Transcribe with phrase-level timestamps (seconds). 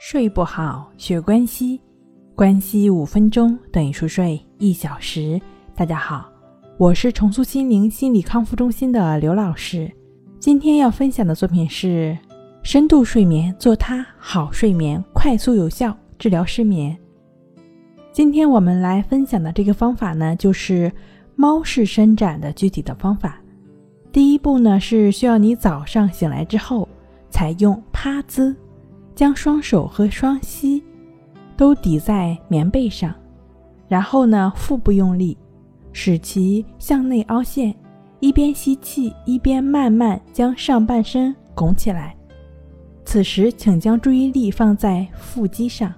[0.00, 1.80] 睡不好，学关西，
[2.36, 5.40] 关西五分钟等于熟睡一小时。
[5.74, 6.30] 大家好，
[6.76, 9.90] 我是重塑心灵心理康复中心的刘老师。
[10.38, 12.16] 今天要分享的作品是
[12.62, 16.96] 深度睡眠，做它好睡眠，快速有效治疗失眠。
[18.12, 20.92] 今天我们来分享的这个方法呢，就是
[21.34, 23.40] 猫式伸展的具体的方法。
[24.12, 26.88] 第一步呢，是需要你早上醒来之后，
[27.30, 28.54] 采用趴姿。
[29.18, 30.80] 将双手和双膝
[31.56, 33.12] 都抵在棉被上，
[33.88, 35.36] 然后呢，腹部用力，
[35.92, 37.74] 使其向内凹陷，
[38.20, 42.16] 一边吸气，一边慢慢将上半身拱起来。
[43.04, 45.92] 此时，请将注意力放在腹肌上。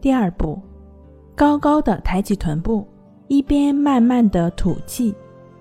[0.00, 0.58] 第二步，
[1.34, 2.88] 高高的抬起臀部，
[3.28, 5.14] 一边慢慢的吐气，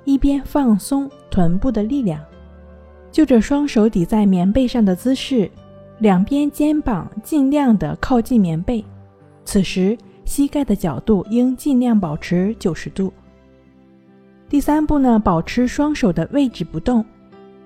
[0.06, 2.18] 一边放松臀部的力量。
[3.12, 5.52] 就着双手抵在棉被上的姿势。
[6.00, 8.84] 两边肩膀尽量的靠近棉被，
[9.46, 13.14] 此时膝盖的角度应尽量保持九十度。
[14.50, 17.04] 第三步呢，保持双手的位置不动，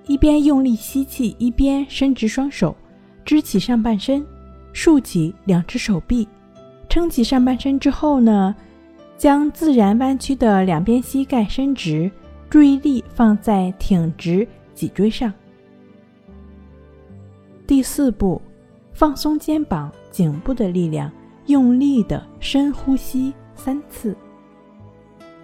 [0.06, 2.76] 一边用力吸气，一边伸直双手，
[3.26, 4.26] 支起上半身，
[4.72, 6.28] 竖起两只手臂，
[6.88, 8.56] 撑起上半身之后呢，
[9.18, 12.10] 将自然弯曲的两边膝盖伸直，
[12.50, 15.34] 注意力放在挺直脊椎上。
[17.68, 18.42] 第四步，
[18.94, 21.12] 放松肩膀、颈部的力量，
[21.48, 24.16] 用力的深呼吸三次。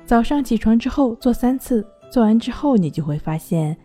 [0.06, 3.76] 早上起床之后做三次，做完之后你就会发现，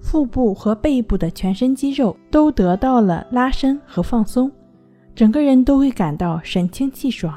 [0.00, 4.48] 腹部和背部的全身肌肉都得到了拉伸和放松，
[5.12, 7.36] 整个人都会感到神清气爽。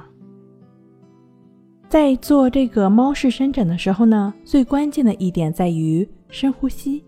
[1.88, 7.04] 在做这个猫式伸展的时候呢，最关键的一点在于深呼吸。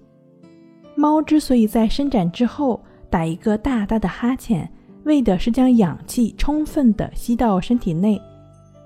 [0.96, 2.82] 猫之所以在伸展之后，
[3.12, 4.68] 打一个大大的哈欠，
[5.04, 8.20] 为的是将氧气充分的吸到身体内，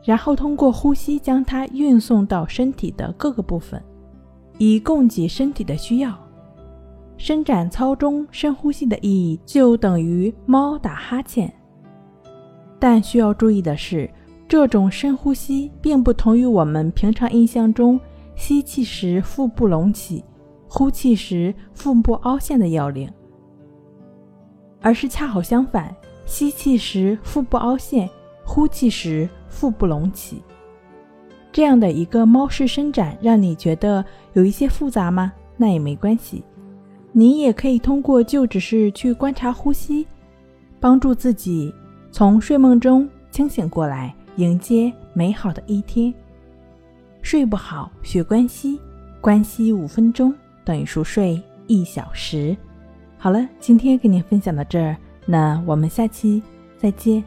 [0.03, 3.81] 然后通过呼吸将它运送到身体的各个部分，
[4.57, 6.13] 以供给身体的需要。
[7.17, 11.53] 伸展操中深呼吸的意义就等于猫打哈欠，
[12.79, 14.09] 但需要注意的是，
[14.49, 17.99] 这种深呼吸并不同于我们平常印象中
[18.35, 20.25] 吸气时腹部隆起，
[20.67, 23.07] 呼气时腹部凹陷的要领。
[24.85, 25.91] 而是恰好相反，
[26.27, 28.07] 吸气时腹部凹陷，
[28.43, 30.43] 呼气时腹部隆起。
[31.51, 35.33] 这样的一个猫式伸展，让你觉得有一些复杂吗？
[35.57, 36.43] 那也没关系，
[37.11, 40.05] 你也可以通过就只是去观察呼吸，
[40.79, 41.73] 帮助自己
[42.11, 46.13] 从睡梦中清醒过来，迎接美好的一天。
[47.23, 48.79] 睡不好学关息，
[49.19, 50.31] 关息五分钟
[50.63, 52.55] 等于熟睡一小时。
[53.17, 54.95] 好了，今天跟您分享到这儿，
[55.25, 56.43] 那我们下期
[56.77, 57.23] 再见。